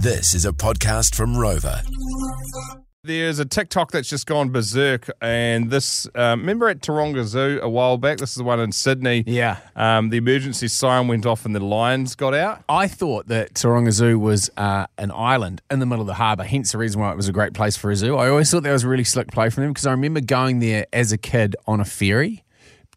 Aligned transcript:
This 0.00 0.32
is 0.32 0.44
a 0.44 0.52
podcast 0.52 1.16
from 1.16 1.36
Rover. 1.36 1.82
There's 3.02 3.40
a 3.40 3.44
TikTok 3.44 3.90
that's 3.90 4.08
just 4.08 4.26
gone 4.26 4.50
berserk, 4.50 5.10
and 5.20 5.70
this 5.72 6.06
uh, 6.14 6.36
remember 6.38 6.68
at 6.68 6.82
Taronga 6.82 7.24
Zoo 7.24 7.58
a 7.60 7.68
while 7.68 7.96
back. 7.96 8.18
This 8.18 8.30
is 8.30 8.36
the 8.36 8.44
one 8.44 8.60
in 8.60 8.70
Sydney. 8.70 9.24
Yeah. 9.26 9.58
Um, 9.74 10.10
the 10.10 10.18
emergency 10.18 10.68
siren 10.68 11.08
went 11.08 11.26
off, 11.26 11.44
and 11.44 11.52
the 11.52 11.60
lions 11.60 12.14
got 12.14 12.32
out. 12.32 12.62
I 12.68 12.86
thought 12.86 13.26
that 13.26 13.54
Taronga 13.54 13.90
Zoo 13.90 14.20
was 14.20 14.50
uh, 14.56 14.86
an 14.98 15.10
island 15.10 15.62
in 15.68 15.80
the 15.80 15.86
middle 15.86 16.02
of 16.02 16.06
the 16.06 16.14
harbour, 16.14 16.44
hence 16.44 16.70
the 16.70 16.78
reason 16.78 17.00
why 17.00 17.10
it 17.10 17.16
was 17.16 17.28
a 17.28 17.32
great 17.32 17.54
place 17.54 17.76
for 17.76 17.90
a 17.90 17.96
zoo. 17.96 18.16
I 18.16 18.28
always 18.28 18.48
thought 18.50 18.62
that 18.62 18.72
was 18.72 18.84
a 18.84 18.88
really 18.88 19.04
slick 19.04 19.32
play 19.32 19.50
from 19.50 19.64
them 19.64 19.72
because 19.72 19.86
I 19.86 19.90
remember 19.90 20.20
going 20.20 20.60
there 20.60 20.86
as 20.92 21.10
a 21.10 21.18
kid 21.18 21.56
on 21.66 21.80
a 21.80 21.84
ferry. 21.84 22.44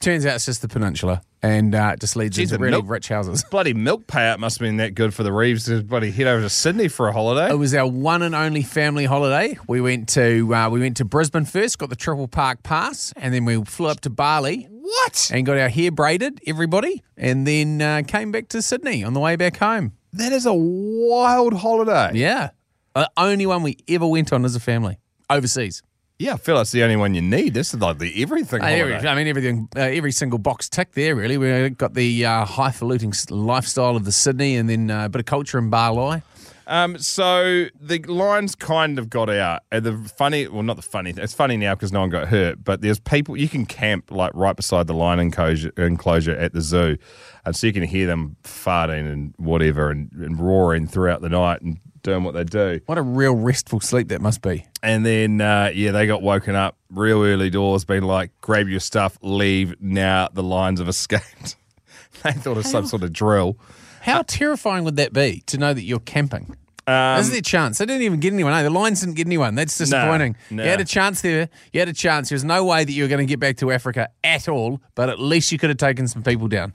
Turns 0.00 0.24
out 0.24 0.34
it's 0.36 0.46
just 0.46 0.62
the 0.62 0.68
peninsula 0.68 1.20
and 1.42 1.74
uh, 1.74 1.90
it 1.92 2.00
just 2.00 2.16
leads 2.16 2.38
Jeez, 2.38 2.44
into 2.44 2.56
really 2.58 2.70
milk- 2.70 2.88
rich 2.88 3.08
houses. 3.08 3.44
Bloody 3.50 3.74
milk 3.74 4.06
payout 4.06 4.38
must 4.38 4.58
have 4.58 4.64
been 4.64 4.78
that 4.78 4.94
good 4.94 5.12
for 5.12 5.22
the 5.22 5.30
Reeves 5.32 5.66
to 5.66 5.82
bloody 5.82 6.10
head 6.10 6.26
over 6.26 6.40
to 6.40 6.48
Sydney 6.48 6.88
for 6.88 7.08
a 7.08 7.12
holiday. 7.12 7.50
It 7.52 7.58
was 7.58 7.74
our 7.74 7.86
one 7.86 8.22
and 8.22 8.34
only 8.34 8.62
family 8.62 9.04
holiday. 9.04 9.58
We 9.68 9.82
went 9.82 10.08
to 10.10 10.54
uh, 10.54 10.70
we 10.70 10.80
went 10.80 10.96
to 10.98 11.04
Brisbane 11.04 11.44
first, 11.44 11.78
got 11.78 11.90
the 11.90 11.96
Triple 11.96 12.28
Park 12.28 12.62
Pass, 12.62 13.12
and 13.14 13.34
then 13.34 13.44
we 13.44 13.62
flew 13.64 13.88
up 13.88 14.00
to 14.00 14.10
Bali 14.10 14.68
what? 14.70 15.30
and 15.34 15.44
got 15.44 15.58
our 15.58 15.68
hair 15.68 15.90
braided, 15.90 16.40
everybody, 16.46 17.02
and 17.18 17.46
then 17.46 17.82
uh, 17.82 18.02
came 18.06 18.32
back 18.32 18.48
to 18.48 18.62
Sydney 18.62 19.04
on 19.04 19.12
the 19.12 19.20
way 19.20 19.36
back 19.36 19.58
home. 19.58 19.92
That 20.14 20.32
is 20.32 20.46
a 20.46 20.54
wild 20.54 21.52
holiday. 21.52 22.12
Yeah, 22.14 22.50
the 22.94 23.10
only 23.18 23.44
one 23.44 23.62
we 23.62 23.76
ever 23.86 24.06
went 24.06 24.32
on 24.32 24.46
as 24.46 24.56
a 24.56 24.60
family 24.60 24.98
overseas. 25.28 25.82
Yeah, 26.20 26.34
I 26.34 26.36
feel 26.36 26.60
it's 26.60 26.70
the 26.70 26.82
only 26.82 26.96
one 26.96 27.14
you 27.14 27.22
need. 27.22 27.54
This 27.54 27.72
is 27.72 27.80
like 27.80 27.96
the 27.98 28.22
everything 28.22 28.60
Uh, 28.60 28.66
every- 28.66 29.08
I 29.08 29.14
mean, 29.14 29.26
everything, 29.26 29.68
uh, 29.74 29.80
every 29.80 30.12
single 30.12 30.38
box 30.38 30.68
tick 30.68 30.92
there. 30.92 31.16
Really, 31.16 31.38
we've 31.38 31.78
got 31.78 31.94
the 31.94 32.26
uh, 32.26 32.44
highfalutin 32.44 33.10
lifestyle 33.30 33.96
of 33.96 34.04
the 34.04 34.12
Sydney, 34.12 34.56
and 34.56 34.68
then 34.68 34.90
uh, 34.90 35.06
a 35.06 35.08
bit 35.08 35.20
of 35.20 35.24
culture 35.24 35.56
in 35.58 35.70
Barloi. 35.70 36.22
Um, 36.70 36.98
so 36.98 37.66
the 37.80 37.98
lions 38.04 38.54
kind 38.54 39.00
of 39.00 39.10
got 39.10 39.28
out. 39.28 39.64
And 39.72 39.84
the 39.84 40.08
funny, 40.16 40.46
well, 40.46 40.62
not 40.62 40.76
the 40.76 40.82
funny. 40.82 41.12
It's 41.16 41.34
funny 41.34 41.56
now 41.56 41.74
because 41.74 41.92
no 41.92 42.00
one 42.00 42.10
got 42.10 42.28
hurt. 42.28 42.62
But 42.62 42.80
there's 42.80 43.00
people 43.00 43.36
you 43.36 43.48
can 43.48 43.66
camp 43.66 44.12
like 44.12 44.30
right 44.34 44.54
beside 44.54 44.86
the 44.86 44.94
lion 44.94 45.18
enclosure, 45.18 45.72
enclosure 45.76 46.30
at 46.30 46.52
the 46.52 46.60
zoo, 46.60 46.96
and 47.44 47.56
so 47.56 47.66
you 47.66 47.72
can 47.72 47.82
hear 47.82 48.06
them 48.06 48.36
farting 48.44 49.12
and 49.12 49.34
whatever 49.36 49.90
and, 49.90 50.12
and 50.12 50.38
roaring 50.38 50.86
throughout 50.86 51.22
the 51.22 51.28
night 51.28 51.60
and 51.60 51.78
doing 52.02 52.22
what 52.22 52.34
they 52.34 52.44
do. 52.44 52.80
What 52.86 52.98
a 52.98 53.02
real 53.02 53.34
restful 53.34 53.80
sleep 53.80 54.08
that 54.08 54.20
must 54.20 54.40
be. 54.40 54.64
And 54.80 55.04
then 55.04 55.40
uh, 55.40 55.72
yeah, 55.74 55.90
they 55.90 56.06
got 56.06 56.22
woken 56.22 56.54
up 56.54 56.76
real 56.88 57.24
early 57.24 57.50
doors, 57.50 57.84
being 57.84 58.04
like, 58.04 58.30
"Grab 58.40 58.68
your 58.68 58.80
stuff, 58.80 59.18
leave 59.22 59.74
now." 59.80 60.28
The 60.32 60.44
lions 60.44 60.78
have 60.78 60.88
escaped. 60.88 61.56
they 62.22 62.30
thought 62.30 62.52
it 62.52 62.56
was 62.58 62.70
some 62.70 62.86
sort 62.86 63.02
of 63.02 63.12
drill. 63.12 63.58
How 64.02 64.22
terrifying 64.22 64.84
would 64.84 64.96
that 64.96 65.12
be 65.12 65.42
to 65.46 65.58
know 65.58 65.74
that 65.74 65.82
you're 65.82 65.98
camping? 66.00 66.56
Um, 66.90 67.20
Is 67.20 67.30
there 67.30 67.38
a 67.38 67.42
chance? 67.42 67.78
They 67.78 67.86
didn't 67.86 68.02
even 68.02 68.20
get 68.20 68.32
anyone. 68.32 68.52
eh? 68.52 68.62
The 68.62 68.70
Lions 68.70 69.00
didn't 69.00 69.14
get 69.14 69.26
anyone. 69.26 69.54
That's 69.54 69.76
disappointing. 69.78 70.36
no. 70.50 70.62
You 70.64 70.68
had 70.70 70.80
a 70.80 70.84
chance 70.84 71.20
there. 71.22 71.48
You 71.72 71.80
had 71.80 71.88
a 71.88 71.92
chance. 71.92 72.28
There's 72.30 72.44
no 72.44 72.64
way 72.64 72.84
that 72.84 72.92
you 72.92 73.04
were 73.04 73.08
going 73.08 73.26
to 73.26 73.30
get 73.30 73.38
back 73.40 73.56
to 73.58 73.70
Africa 73.70 74.08
at 74.24 74.48
all, 74.48 74.80
but 74.94 75.08
at 75.08 75.18
least 75.20 75.52
you 75.52 75.58
could 75.58 75.70
have 75.70 75.78
taken 75.78 76.08
some 76.08 76.22
people 76.22 76.48
down. 76.48 76.72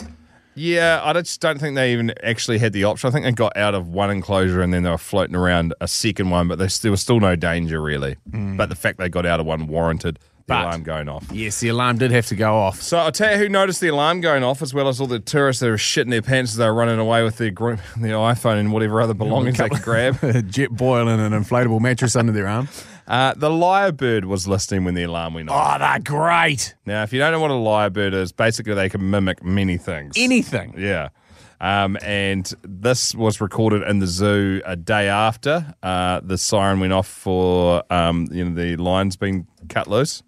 Yeah, 0.58 1.02
I 1.04 1.12
just 1.12 1.42
don't 1.42 1.60
think 1.60 1.76
they 1.76 1.92
even 1.92 2.14
actually 2.24 2.60
had 2.60 2.72
the 2.72 2.86
option. 2.86 3.10
I 3.10 3.12
think 3.12 3.26
they 3.26 3.32
got 3.34 3.58
out 3.58 3.76
of 3.76 3.90
one 3.90 4.10
enclosure 4.10 4.62
and 4.62 4.74
then 4.74 4.84
they 4.84 4.90
were 4.90 4.98
floating 4.98 5.36
around 5.36 5.74
a 5.82 5.88
second 5.88 6.30
one, 6.30 6.48
but 6.48 6.60
there 6.60 6.70
there 6.82 6.92
was 6.92 7.02
still 7.02 7.20
no 7.20 7.36
danger 7.36 7.82
really. 7.82 8.16
But 8.26 8.70
the 8.70 8.76
fact 8.76 8.98
they 8.98 9.10
got 9.10 9.26
out 9.26 9.42
of 9.42 9.46
one 9.46 9.68
warranted 9.68 10.18
the 10.48 10.54
But- 10.54 10.64
alarm 10.66 10.84
going 10.84 11.10
off. 11.10 11.26
Yes, 11.32 11.60
the 11.60 11.70
alarm 11.70 11.98
did 11.98 12.12
have 12.12 12.28
to 12.28 12.36
go 12.36 12.54
off. 12.56 12.80
So 12.82 12.98
I'll 13.00 13.12
tell 13.12 13.32
you 13.32 13.38
who 13.38 13.50
noticed 13.50 13.82
the 13.82 13.88
alarm 13.88 14.22
going 14.22 14.44
off, 14.44 14.62
as 14.62 14.74
well 14.76 14.88
as 14.88 15.02
all 15.02 15.08
the 15.08 15.20
tourists 15.20 15.60
that 15.62 15.70
were 15.70 15.76
shitting 15.78 16.12
their 16.12 16.22
pants 16.22 16.52
as 16.52 16.58
they 16.58 16.66
were 16.66 16.74
running 16.74 17.00
away 17.00 17.24
with 17.24 17.38
their 17.38 17.50
gr- 17.50 17.76
their 17.98 18.16
iPhone 18.16 18.60
and 18.60 18.72
whatever 18.72 19.02
other 19.02 19.16
belongings 19.16 19.58
they 19.58 19.70
could 19.70 19.82
grab. 19.82 20.18
a 20.24 20.42
jet 20.44 20.70
boil 20.72 21.08
and 21.08 21.20
an 21.22 21.32
inflatable 21.44 21.80
mattress 21.80 22.16
under 22.16 22.32
their 22.32 22.48
arm. 22.48 22.70
Uh, 23.08 23.34
the 23.36 23.50
lyrebird 23.50 24.26
was 24.26 24.48
listening 24.48 24.84
when 24.84 24.94
the 24.96 25.04
alarm 25.04 25.34
went 25.36 25.50
off. 25.50 25.76
Oh, 25.76 25.80
they're 25.80 26.00
great. 26.00 26.74
Now, 26.88 27.04
if 27.04 27.14
you 27.14 27.20
don't 27.20 27.32
know 27.32 27.40
what 27.40 27.52
a 27.52 27.54
lyrebird 27.54 28.14
is, 28.14 28.32
basically 28.32 28.74
they 28.74 28.90
can 28.90 29.10
mimic 29.10 29.44
many 29.44 29.78
things. 29.78 30.14
Anything. 30.18 30.74
Yeah. 30.78 31.10
Um, 31.62 31.98
and 32.04 32.52
this 32.64 33.16
was 33.16 33.40
recorded 33.42 33.82
in 33.84 34.00
the 34.00 34.08
zoo 34.08 34.62
a 34.66 34.76
day 34.76 35.08
after 35.08 35.74
uh, 35.82 36.20
the 36.24 36.38
siren 36.38 36.80
went 36.80 36.94
off 36.94 37.08
for 37.08 37.82
um, 37.92 38.28
you 38.32 38.44
know 38.44 38.54
the 38.54 38.76
lions 38.76 39.16
being 39.16 39.48
cut 39.70 39.88
loose. 39.88 40.22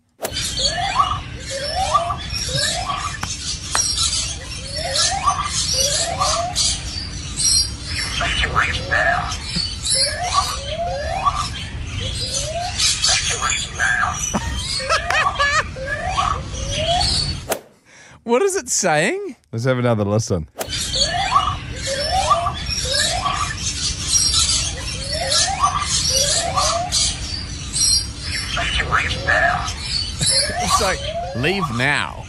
What 18.28 18.42
is 18.42 18.58
it 18.58 18.68
saying? 18.68 19.38
Let's 19.54 19.64
have 19.64 19.80
another 19.80 20.04
listen. 20.04 20.50
It's 30.60 30.82
like, 30.82 31.00
leave 31.38 31.64
now. 31.78 32.26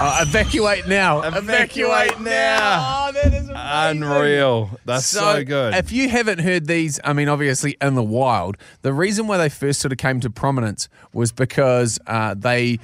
Oh, 0.00 0.18
evacuate 0.22 0.86
now. 0.88 1.20
Evacuate 1.20 2.18
now. 2.20 3.08
Oh, 3.08 3.12
that 3.12 3.34
is 3.34 3.48
amazing. 3.50 4.02
Unreal. 4.02 4.70
That's 4.86 5.04
so, 5.04 5.44
good. 5.44 5.74
If 5.74 5.92
you 5.92 6.08
haven't 6.08 6.38
heard 6.38 6.66
these, 6.66 6.98
I 7.04 7.12
mean, 7.12 7.28
obviously 7.28 7.76
in 7.82 7.96
the 7.96 8.02
wild, 8.02 8.56
the 8.80 8.94
reason 8.94 9.26
why 9.26 9.36
they 9.36 9.50
first 9.50 9.80
sort 9.80 9.92
of 9.92 9.98
came 9.98 10.20
to 10.20 10.30
prominence 10.30 10.88
was 11.12 11.32
because 11.32 11.98
uh, 12.06 12.32
they. 12.32 12.78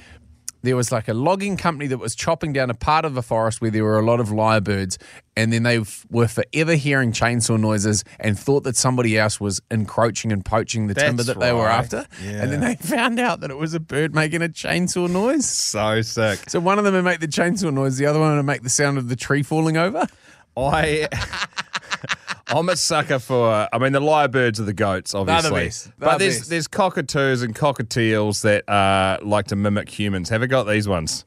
There 0.63 0.75
was 0.75 0.91
like 0.91 1.07
a 1.07 1.13
logging 1.13 1.57
company 1.57 1.87
that 1.87 1.97
was 1.97 2.13
chopping 2.15 2.53
down 2.53 2.69
a 2.69 2.73
part 2.73 3.05
of 3.05 3.13
the 3.15 3.23
forest 3.23 3.61
where 3.61 3.71
there 3.71 3.83
were 3.83 3.97
a 3.99 4.05
lot 4.05 4.19
of 4.19 4.29
lyrebirds, 4.29 4.97
and 5.35 5.51
then 5.51 5.63
they 5.63 5.79
f- 5.79 6.05
were 6.11 6.27
forever 6.27 6.75
hearing 6.75 7.11
chainsaw 7.11 7.59
noises 7.59 8.03
and 8.19 8.37
thought 8.37 8.63
that 8.63 8.75
somebody 8.75 9.17
else 9.17 9.39
was 9.39 9.61
encroaching 9.71 10.31
and 10.31 10.45
poaching 10.45 10.87
the 10.87 10.93
timber 10.93 11.23
That's 11.23 11.27
that 11.37 11.39
they 11.39 11.51
were 11.53 11.65
right. 11.65 11.79
after. 11.79 12.05
And 12.23 12.51
then 12.51 12.59
they 12.59 12.75
found 12.81 13.19
out 13.19 13.39
that 13.41 13.49
it 13.51 13.57
was 13.57 13.73
a 13.73 13.79
bird 13.79 14.13
making 14.13 14.41
a 14.41 14.49
chainsaw 14.49 15.09
noise. 15.09 15.49
so 15.49 16.01
sick. 16.01 16.49
So 16.49 16.59
one 16.59 16.77
of 16.77 16.83
them 16.83 16.93
would 16.93 17.03
make 17.05 17.19
the 17.21 17.27
chainsaw 17.27 17.73
noise, 17.73 17.97
the 17.97 18.05
other 18.05 18.19
one 18.19 18.35
would 18.37 18.43
make 18.45 18.61
the 18.63 18.69
sound 18.69 18.97
of 18.97 19.09
the 19.09 19.15
tree 19.15 19.43
falling 19.43 19.77
over. 19.77 20.05
I. 20.57 21.07
I'm 22.53 22.69
a 22.69 22.75
sucker 22.75 23.19
for. 23.19 23.67
I 23.71 23.77
mean, 23.77 23.93
the 23.93 23.99
lyrebirds 24.01 24.59
are 24.59 24.63
the 24.63 24.73
goats, 24.73 25.13
obviously. 25.15 25.65
best. 25.65 25.85
They're 25.85 25.93
But 26.09 26.11
the 26.17 26.25
there's 26.25 26.37
best. 26.39 26.49
there's 26.49 26.67
cockatoos 26.67 27.41
and 27.43 27.55
cockatiels 27.55 28.41
that 28.43 28.67
uh, 28.71 29.17
like 29.23 29.47
to 29.47 29.55
mimic 29.55 29.89
humans. 29.89 30.29
Have 30.29 30.41
you 30.41 30.47
got 30.47 30.63
these 30.63 30.87
ones? 30.87 31.25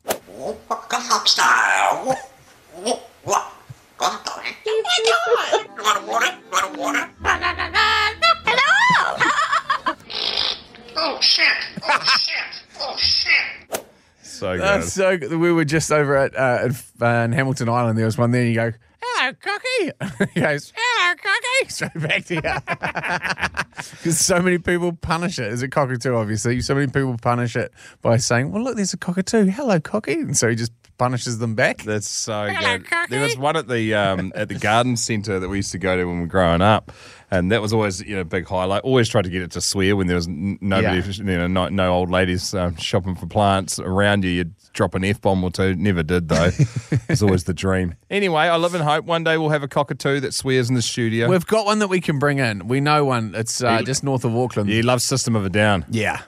Oh 10.97 11.19
shit! 11.21 11.47
Oh 11.83 12.01
shit! 12.05 12.63
Oh 12.81 12.97
shit! 12.97 13.85
So 14.23 14.53
good. 14.53 14.61
That's 14.63 14.93
so 14.93 15.19
good. 15.19 15.33
We 15.33 15.53
were 15.53 15.65
just 15.65 15.91
over 15.93 16.17
at 16.17 16.35
uh, 16.37 16.69
at, 16.69 16.85
uh, 17.03 17.25
in 17.25 17.33
Hamilton 17.33 17.69
Island. 17.69 17.99
There 17.99 18.07
was 18.07 18.17
one 18.17 18.31
there, 18.31 18.43
and 18.43 18.51
you 18.51 18.55
go, 18.57 18.73
"Hello, 19.03 19.33
cocky." 19.41 20.31
he 20.35 20.41
goes, 20.41 20.73
"Hello, 20.75 20.84
cocky." 21.25 21.69
Straight 21.69 22.01
back 22.01 22.25
to 22.27 22.35
you. 22.35 23.61
Because 23.91 24.21
so 24.21 24.41
many 24.41 24.59
people 24.59 24.93
punish 24.93 25.39
it. 25.39 25.53
Is 25.53 25.63
a 25.63 25.69
cockatoo? 25.69 26.15
Obviously, 26.15 26.61
so 26.61 26.75
many 26.75 26.87
people 26.87 27.17
punish 27.21 27.57
it 27.57 27.73
by 28.03 28.19
saying, 28.19 28.53
"Well, 28.53 28.63
look, 28.63 28.77
there's 28.77 28.93
a 28.93 28.97
cockatoo. 28.97 29.47
Hello, 29.47 29.81
cocky," 29.81 30.15
and 30.15 30.37
so 30.37 30.49
he 30.49 30.55
just 30.55 30.73
punishes 30.99 31.39
them 31.39 31.55
back. 31.55 31.83
That's 31.83 32.09
so 32.09 32.49
good. 32.61 32.87
There 33.11 33.21
was 33.23 33.37
one 33.37 33.57
at 33.57 33.69
the 33.69 33.95
um, 33.95 34.33
at 34.35 34.49
the 34.49 34.55
garden 34.55 34.97
centre 34.97 35.39
that 35.41 35.49
we 35.49 35.57
used 35.59 35.73
to 35.73 35.79
go 35.79 35.97
to 35.97 36.05
when 36.05 36.17
we 36.17 36.21
were 36.23 36.27
growing 36.27 36.63
up, 36.63 36.93
and 37.31 37.51
that 37.53 37.61
was 37.63 37.73
always 37.73 38.01
you 38.03 38.15
know 38.15 38.21
a 38.23 38.25
big 38.25 38.47
highlight. 38.47 38.83
Always 38.83 39.09
tried 39.09 39.25
to 39.25 39.31
get 39.31 39.43
it 39.43 39.51
to 39.53 39.61
swear 39.61 39.97
when 39.97 40.07
there 40.07 40.17
was 40.17 40.27
n- 40.29 40.59
nobody, 40.61 40.99
Yeah. 40.99 41.13
you 41.33 41.39
know, 41.39 41.47
no, 41.47 41.69
no 41.69 41.93
old 41.93 42.11
ladies 42.11 42.55
um, 42.55 42.77
shopping 42.77 43.15
for 43.15 43.27
plants 43.27 43.79
around 43.79 44.25
you. 44.25 44.31
You'd 44.31 44.55
drop 44.73 44.95
an 44.95 45.05
f 45.05 45.21
bomb 45.21 45.43
or 45.45 45.51
two. 45.51 45.75
Never 45.77 46.03
did 46.03 46.29
though. 46.29 46.51
it's 47.09 47.23
always 47.23 47.45
the 47.45 47.55
dream. 47.55 47.95
Anyway, 48.11 48.43
I 48.43 48.57
live 48.57 48.75
in 48.75 48.81
hope. 48.83 49.05
One 49.05 49.25
day 49.25 49.37
we'll 49.37 49.51
have 49.51 49.63
a 49.63 49.69
cockatoo 49.69 50.21
that 50.21 50.35
swears 50.35 50.69
in 50.69 50.75
the 50.75 50.83
studio. 50.83 51.29
We've 51.29 51.47
got 51.47 51.67
one 51.67 51.79
that 51.81 51.89
we 51.89 52.01
can 52.01 52.19
bring 52.19 52.39
in. 52.39 52.67
We 52.69 52.81
know 52.81 53.05
one. 53.05 53.35
It's 53.35 53.63
uh, 53.63 53.79
He- 53.79 53.85
just 53.85 54.05
north 54.05 54.25
of 54.25 54.37
Auckland. 54.37 54.69
yeah, 54.69 54.77
he 54.77 54.83
loves 54.83 55.05
System 55.05 55.35
of 55.37 55.45
a 55.45 55.51
Down. 55.51 55.85
yeah. 55.91 56.23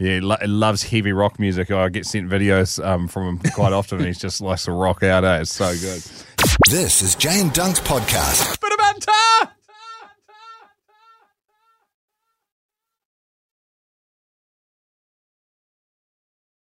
Yeah, 0.00 0.20
lo- 0.22 0.36
loves 0.46 0.82
heavy 0.82 1.12
rock 1.12 1.38
music. 1.38 1.70
I 1.70 1.90
get 1.90 2.06
sent 2.06 2.26
videos 2.26 2.82
um, 2.82 3.06
from 3.06 3.38
him 3.38 3.50
quite 3.52 3.74
often, 3.74 3.98
and 3.98 4.06
he's 4.06 4.18
just 4.18 4.40
likes 4.40 4.64
to 4.64 4.72
rock 4.72 5.02
out. 5.02 5.24
Eh? 5.24 5.40
It's 5.40 5.52
so 5.52 5.72
good. 5.72 6.02
This 6.70 7.02
is 7.02 7.14
Jane 7.14 7.50
Dunk's 7.50 7.80
podcast. 7.80 8.58
Bit. 8.60 9.50